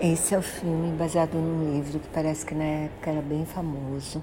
Esse 0.00 0.34
é 0.34 0.38
o 0.38 0.42
filme 0.42 0.96
baseado 0.96 1.34
num 1.34 1.72
livro 1.72 2.00
que 2.00 2.08
parece 2.08 2.44
que 2.44 2.52
na 2.52 2.64
época 2.64 3.10
era 3.10 3.22
bem 3.22 3.46
famoso. 3.46 4.20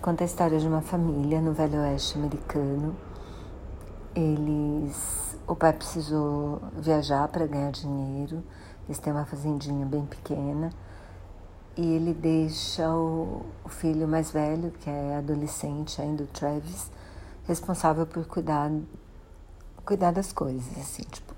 Conta 0.00 0.24
a 0.24 0.26
história 0.26 0.58
de 0.58 0.66
uma 0.66 0.80
família 0.80 1.38
no 1.38 1.52
Velho 1.52 1.78
Oeste 1.80 2.16
americano. 2.16 2.96
Eles, 4.14 5.38
o 5.46 5.54
pai 5.54 5.74
precisou 5.74 6.62
viajar 6.78 7.28
para 7.28 7.46
ganhar 7.46 7.70
dinheiro. 7.72 8.42
Eles 8.86 8.98
têm 8.98 9.12
uma 9.12 9.26
fazendinha 9.26 9.84
bem 9.84 10.06
pequena 10.06 10.70
e 11.76 11.84
ele 11.92 12.14
deixa 12.14 12.88
o, 12.90 13.44
o 13.64 13.68
filho 13.68 14.08
mais 14.08 14.30
velho, 14.30 14.72
que 14.80 14.88
é 14.88 15.16
adolescente 15.16 16.00
ainda, 16.00 16.24
o 16.24 16.26
Travis, 16.26 16.90
responsável 17.46 18.06
por 18.06 18.26
cuidar 18.26 18.70
cuidar 19.84 20.10
das 20.10 20.32
coisas, 20.32 20.66
assim, 20.78 21.02
tipo, 21.02 21.35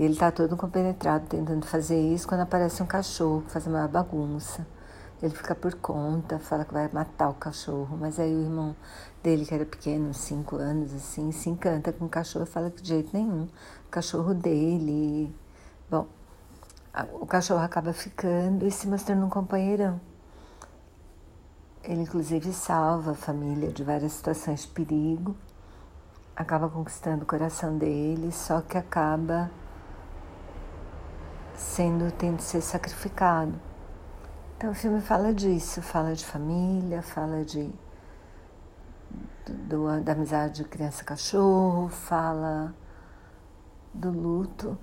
e 0.00 0.02
ele 0.02 0.16
tá 0.16 0.32
todo 0.32 0.56
compenetrado 0.56 1.26
tentando 1.26 1.66
fazer 1.66 2.00
isso 2.00 2.26
quando 2.26 2.40
aparece 2.40 2.82
um 2.82 2.86
cachorro 2.86 3.42
que 3.42 3.50
faz 3.50 3.66
uma 3.66 3.86
bagunça. 3.86 4.66
Ele 5.22 5.34
fica 5.34 5.54
por 5.54 5.74
conta, 5.74 6.38
fala 6.38 6.64
que 6.64 6.72
vai 6.72 6.88
matar 6.90 7.28
o 7.28 7.34
cachorro, 7.34 7.98
mas 8.00 8.18
aí 8.18 8.34
o 8.34 8.40
irmão 8.40 8.74
dele, 9.22 9.44
que 9.44 9.52
era 9.52 9.66
pequeno, 9.66 10.14
cinco 10.14 10.56
anos, 10.56 10.94
assim, 10.94 11.30
se 11.32 11.50
encanta 11.50 11.92
com 11.92 12.06
o 12.06 12.08
cachorro 12.08 12.46
e 12.46 12.48
fala 12.48 12.70
que 12.70 12.80
de 12.80 12.88
jeito 12.88 13.10
nenhum. 13.12 13.42
O 13.42 13.90
cachorro 13.90 14.32
dele. 14.32 15.36
Bom, 15.90 16.06
o 17.20 17.26
cachorro 17.26 17.62
acaba 17.62 17.92
ficando 17.92 18.66
e 18.66 18.70
se 18.70 18.88
mostrando 18.88 19.26
um 19.26 19.28
companheirão. 19.28 20.00
Ele, 21.84 22.00
inclusive, 22.00 22.54
salva 22.54 23.10
a 23.10 23.14
família 23.14 23.70
de 23.70 23.84
várias 23.84 24.12
situações 24.12 24.62
de 24.62 24.68
perigo, 24.68 25.36
acaba 26.34 26.70
conquistando 26.70 27.24
o 27.24 27.26
coração 27.26 27.76
dele, 27.76 28.32
só 28.32 28.62
que 28.62 28.78
acaba 28.78 29.50
sendo 31.60 32.10
tendo 32.12 32.38
de 32.38 32.42
ser 32.42 32.62
sacrificado. 32.62 33.52
Então 34.56 34.70
o 34.70 34.74
filme 34.74 35.00
fala 35.00 35.32
disso, 35.32 35.82
fala 35.82 36.14
de 36.14 36.24
família, 36.24 37.02
fala 37.02 37.44
de 37.44 37.70
do, 39.46 40.00
da 40.00 40.12
amizade 40.12 40.62
de 40.62 40.64
criança 40.64 41.04
cachorro, 41.04 41.88
fala 41.88 42.74
do 43.92 44.10
luto. 44.10 44.76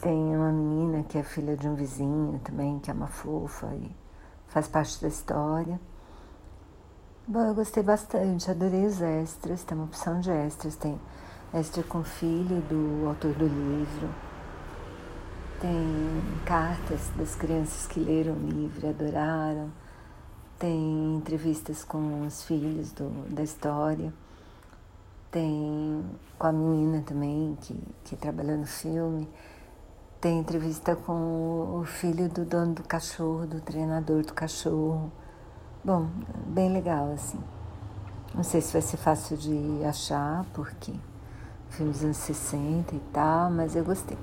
Tem 0.00 0.36
uma 0.36 0.52
menina 0.52 1.02
que 1.02 1.18
é 1.18 1.22
filha 1.22 1.56
de 1.56 1.68
um 1.68 1.74
vizinho 1.74 2.38
também, 2.44 2.78
que 2.78 2.90
é 2.90 2.94
uma 2.94 3.08
fofa 3.08 3.66
e 3.74 3.94
faz 4.46 4.68
parte 4.68 5.00
da 5.02 5.08
história. 5.08 5.80
Bom, 7.26 7.40
eu 7.40 7.54
gostei 7.54 7.82
bastante, 7.82 8.50
adorei 8.50 8.86
os 8.86 9.00
extras, 9.00 9.64
tem 9.64 9.76
uma 9.76 9.86
opção 9.86 10.20
de 10.20 10.30
extras, 10.30 10.76
tem 10.76 11.00
extra 11.52 11.82
com 11.82 12.04
filho 12.04 12.60
do 12.62 13.08
autor 13.08 13.32
do 13.34 13.46
livro 13.46 14.33
tem 15.60 16.22
cartas 16.44 17.10
das 17.16 17.34
crianças 17.34 17.86
que 17.86 18.00
leram 18.00 18.34
o 18.34 18.46
livro 18.46 18.86
e 18.86 18.90
adoraram, 18.90 19.70
tem 20.58 21.16
entrevistas 21.16 21.84
com 21.84 22.26
os 22.26 22.44
filhos 22.44 22.92
do, 22.92 23.10
da 23.28 23.42
história, 23.42 24.12
tem 25.30 26.04
com 26.38 26.46
a 26.46 26.52
menina 26.52 27.02
também 27.02 27.56
que, 27.60 27.78
que 28.04 28.16
trabalhou 28.16 28.56
no 28.56 28.66
filme, 28.66 29.28
tem 30.20 30.38
entrevista 30.38 30.96
com 30.96 31.80
o 31.80 31.84
filho 31.84 32.28
do 32.28 32.44
dono 32.44 32.74
do 32.74 32.82
cachorro, 32.82 33.46
do 33.46 33.60
treinador 33.60 34.24
do 34.24 34.32
cachorro. 34.32 35.12
Bom, 35.84 36.08
bem 36.46 36.72
legal 36.72 37.12
assim. 37.12 37.38
Não 38.34 38.42
sei 38.42 38.60
se 38.60 38.72
vai 38.72 38.80
ser 38.80 38.96
fácil 38.96 39.36
de 39.36 39.84
achar, 39.84 40.44
porque 40.54 40.92
filmes 41.68 42.02
anos 42.02 42.16
60 42.16 42.94
e 42.94 43.00
tal, 43.12 43.50
mas 43.50 43.76
eu 43.76 43.84
gostei. 43.84 44.16